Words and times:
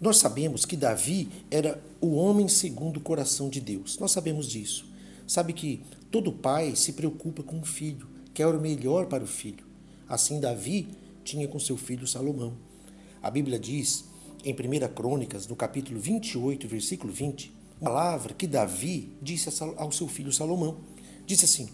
Nós 0.00 0.18
sabemos 0.18 0.64
que 0.64 0.76
Davi 0.76 1.28
era 1.50 1.82
o 2.00 2.14
homem 2.14 2.48
segundo 2.48 2.98
o 2.98 3.00
coração 3.00 3.48
de 3.48 3.60
Deus. 3.60 3.98
Nós 3.98 4.12
sabemos 4.12 4.46
disso. 4.46 4.86
Sabe 5.26 5.52
que 5.52 5.82
todo 6.10 6.32
pai 6.32 6.74
se 6.76 6.92
preocupa 6.92 7.42
com 7.42 7.58
o 7.58 7.64
filho, 7.64 8.06
quer 8.32 8.46
o 8.46 8.60
melhor 8.60 9.06
para 9.06 9.24
o 9.24 9.26
filho. 9.26 9.66
Assim 10.08 10.40
Davi 10.40 10.88
tinha 11.24 11.46
com 11.48 11.58
seu 11.58 11.76
filho 11.76 12.06
Salomão. 12.06 12.54
A 13.22 13.30
Bíblia 13.30 13.58
diz, 13.58 14.04
em 14.44 14.52
1 14.52 14.94
Crônicas, 14.94 15.46
no 15.46 15.56
capítulo 15.56 15.98
28, 15.98 16.66
versículo 16.68 17.12
20, 17.12 17.52
uma 17.80 17.90
palavra 17.90 18.34
que 18.34 18.46
Davi 18.46 19.12
disse 19.20 19.50
ao 19.76 19.92
seu 19.92 20.08
filho 20.08 20.32
Salomão. 20.32 20.78
Disse 21.26 21.44
assim: 21.44 21.68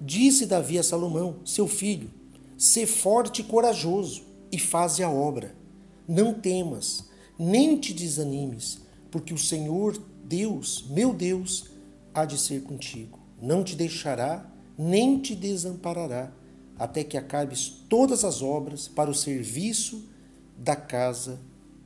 Disse 0.00 0.46
Davi 0.46 0.78
a 0.78 0.82
Salomão, 0.82 1.36
seu 1.44 1.68
filho, 1.68 2.10
Sê 2.56 2.86
forte 2.86 3.42
e 3.42 3.44
corajoso 3.44 4.22
e 4.50 4.58
faze 4.58 5.02
a 5.02 5.10
obra. 5.10 5.54
Não 6.08 6.32
temas, 6.32 7.04
nem 7.38 7.78
te 7.78 7.92
desanimes, 7.92 8.80
porque 9.10 9.34
o 9.34 9.38
Senhor 9.38 10.00
Deus, 10.24 10.84
meu 10.90 11.12
Deus, 11.12 11.66
há 12.12 12.24
de 12.24 12.38
ser 12.38 12.62
contigo. 12.62 13.18
Não 13.40 13.62
te 13.62 13.76
deixará, 13.76 14.50
nem 14.76 15.18
te 15.18 15.34
desamparará, 15.34 16.32
até 16.78 17.04
que 17.04 17.16
acabes 17.16 17.68
todas 17.88 18.24
as 18.24 18.42
obras 18.42 18.88
para 18.88 19.10
o 19.10 19.14
serviço 19.14 20.04
da 20.56 20.74
casa 20.74 21.40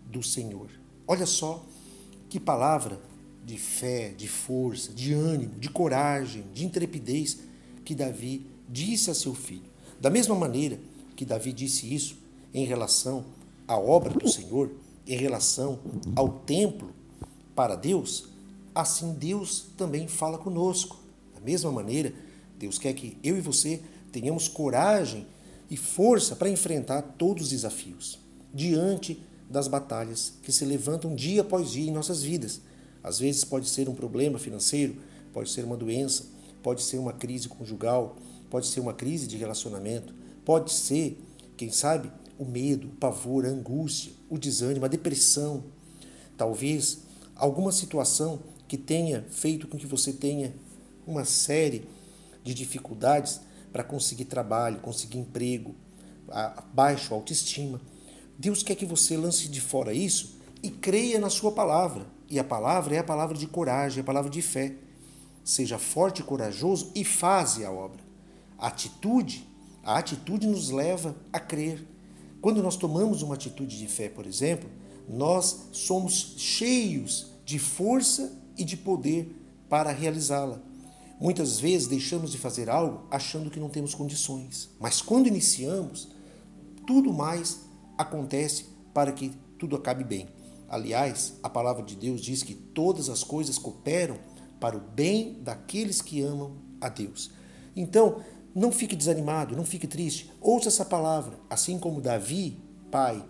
do 0.06 0.22
Senhor. 0.22 0.68
Olha 1.06 1.26
só 1.26 1.64
que 2.28 2.40
palavra 2.40 3.00
de 3.44 3.58
fé, 3.58 4.10
de 4.16 4.28
força, 4.28 4.92
de 4.92 5.12
ânimo, 5.12 5.58
de 5.58 5.68
coragem, 5.68 6.44
de 6.54 6.64
intrepidez 6.64 7.38
que 7.84 7.94
Davi 7.94 8.46
disse 8.68 9.10
a 9.10 9.14
seu 9.14 9.34
filho. 9.34 9.70
Da 10.00 10.08
mesma 10.08 10.34
maneira 10.34 10.78
que 11.16 11.24
Davi 11.24 11.52
disse 11.52 11.92
isso 11.92 12.16
em 12.54 12.64
relação 12.64 13.24
à 13.66 13.76
obra 13.78 14.12
do 14.14 14.28
Senhor, 14.28 14.70
em 15.06 15.16
relação 15.16 15.78
ao 16.14 16.28
templo 16.28 16.90
para 17.54 17.76
Deus, 17.76 18.28
assim 18.74 19.12
Deus 19.12 19.66
também 19.76 20.08
fala 20.08 20.38
conosco. 20.38 20.98
Da 21.34 21.40
mesma 21.40 21.70
maneira, 21.72 22.12
Deus 22.58 22.78
quer 22.78 22.92
que 22.94 23.16
eu 23.22 23.36
e 23.36 23.40
você 23.40 23.80
tenhamos 24.12 24.48
coragem 24.48 25.26
e 25.70 25.76
força 25.76 26.34
para 26.34 26.48
enfrentar 26.50 27.02
todos 27.16 27.44
os 27.44 27.50
desafios 27.50 28.18
diante 28.52 29.20
das 29.48 29.68
batalhas 29.68 30.34
que 30.42 30.52
se 30.52 30.64
levantam 30.64 31.14
dia 31.14 31.42
após 31.42 31.70
dia 31.70 31.88
em 31.88 31.92
nossas 31.92 32.22
vidas. 32.22 32.60
Às 33.02 33.18
vezes 33.18 33.44
pode 33.44 33.68
ser 33.68 33.88
um 33.88 33.94
problema 33.94 34.38
financeiro, 34.38 34.96
pode 35.32 35.50
ser 35.50 35.64
uma 35.64 35.76
doença, 35.76 36.24
pode 36.62 36.82
ser 36.82 36.98
uma 36.98 37.12
crise 37.12 37.48
conjugal, 37.48 38.16
pode 38.48 38.66
ser 38.66 38.80
uma 38.80 38.92
crise 38.92 39.26
de 39.26 39.36
relacionamento, 39.36 40.14
pode 40.44 40.72
ser, 40.72 41.18
quem 41.56 41.70
sabe, 41.70 42.10
o 42.40 42.44
medo, 42.46 42.88
o 42.88 42.92
pavor, 42.92 43.44
a 43.44 43.50
angústia, 43.50 44.12
o 44.30 44.38
desânimo, 44.38 44.86
a 44.86 44.88
depressão. 44.88 45.62
Talvez 46.38 47.02
alguma 47.36 47.70
situação 47.70 48.40
que 48.66 48.78
tenha 48.78 49.26
feito 49.30 49.68
com 49.68 49.76
que 49.76 49.86
você 49.86 50.10
tenha 50.10 50.54
uma 51.06 51.26
série 51.26 51.86
de 52.42 52.54
dificuldades 52.54 53.42
para 53.70 53.84
conseguir 53.84 54.24
trabalho, 54.24 54.80
conseguir 54.80 55.18
emprego, 55.18 55.74
a 56.30 56.62
baixa 56.72 57.14
autoestima. 57.14 57.78
Deus 58.38 58.62
quer 58.62 58.74
que 58.74 58.86
você 58.86 59.18
lance 59.18 59.48
de 59.48 59.60
fora 59.60 59.92
isso 59.92 60.38
e 60.62 60.70
creia 60.70 61.20
na 61.20 61.28
sua 61.28 61.52
palavra. 61.52 62.06
E 62.28 62.38
a 62.38 62.44
palavra 62.44 62.94
é 62.94 62.98
a 63.00 63.04
palavra 63.04 63.36
de 63.36 63.46
coragem, 63.46 63.98
é 63.98 64.00
a 64.00 64.06
palavra 64.06 64.30
de 64.30 64.40
fé. 64.40 64.76
Seja 65.44 65.78
forte 65.78 66.20
e 66.20 66.24
corajoso 66.24 66.90
e 66.94 67.04
faze 67.04 67.66
a 67.66 67.70
obra. 67.70 68.00
A 68.56 68.68
atitude, 68.68 69.46
a 69.84 69.98
atitude 69.98 70.46
nos 70.46 70.70
leva 70.70 71.14
a 71.30 71.38
crer. 71.38 71.86
Quando 72.40 72.62
nós 72.62 72.76
tomamos 72.76 73.22
uma 73.22 73.34
atitude 73.34 73.78
de 73.78 73.86
fé, 73.86 74.08
por 74.08 74.26
exemplo, 74.26 74.68
nós 75.08 75.68
somos 75.72 76.34
cheios 76.38 77.32
de 77.44 77.58
força 77.58 78.32
e 78.56 78.64
de 78.64 78.76
poder 78.76 79.36
para 79.68 79.92
realizá-la. 79.92 80.60
Muitas 81.20 81.60
vezes 81.60 81.86
deixamos 81.86 82.32
de 82.32 82.38
fazer 82.38 82.70
algo 82.70 83.06
achando 83.10 83.50
que 83.50 83.60
não 83.60 83.68
temos 83.68 83.94
condições, 83.94 84.70
mas 84.80 85.02
quando 85.02 85.26
iniciamos, 85.26 86.08
tudo 86.86 87.12
mais 87.12 87.60
acontece 87.98 88.66
para 88.94 89.12
que 89.12 89.32
tudo 89.58 89.76
acabe 89.76 90.02
bem. 90.02 90.28
Aliás, 90.68 91.34
a 91.42 91.50
palavra 91.50 91.82
de 91.82 91.94
Deus 91.94 92.20
diz 92.22 92.42
que 92.42 92.54
todas 92.54 93.10
as 93.10 93.22
coisas 93.22 93.58
cooperam 93.58 94.18
para 94.58 94.76
o 94.76 94.80
bem 94.80 95.38
daqueles 95.42 96.00
que 96.00 96.22
amam 96.22 96.56
a 96.80 96.88
Deus. 96.88 97.30
Então, 97.76 98.22
não 98.54 98.72
fique 98.72 98.96
desanimado, 98.96 99.56
não 99.56 99.64
fique 99.64 99.86
triste. 99.86 100.30
Ouça 100.40 100.68
essa 100.68 100.84
palavra, 100.84 101.38
assim 101.48 101.78
como 101.78 102.00
Davi, 102.00 102.58
pai, 102.90 103.24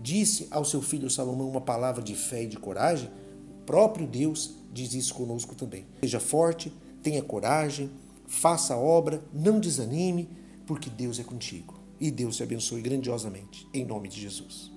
disse 0.00 0.48
ao 0.50 0.64
seu 0.64 0.82
filho 0.82 1.10
Salomão 1.10 1.48
uma 1.48 1.60
palavra 1.60 2.02
de 2.02 2.14
fé 2.14 2.44
e 2.44 2.48
de 2.48 2.56
coragem, 2.56 3.10
o 3.48 3.64
próprio 3.64 4.06
Deus 4.06 4.56
diz 4.72 4.94
isso 4.94 5.14
conosco 5.14 5.54
também. 5.54 5.86
Seja 6.00 6.20
forte, 6.20 6.72
tenha 7.02 7.22
coragem, 7.22 7.90
faça 8.26 8.74
a 8.74 8.78
obra, 8.78 9.22
não 9.32 9.60
desanime, 9.60 10.28
porque 10.66 10.90
Deus 10.90 11.18
é 11.18 11.22
contigo. 11.22 11.74
E 12.00 12.10
Deus 12.10 12.36
te 12.36 12.42
abençoe 12.42 12.82
grandiosamente, 12.82 13.66
em 13.72 13.84
nome 13.84 14.08
de 14.08 14.20
Jesus. 14.20 14.73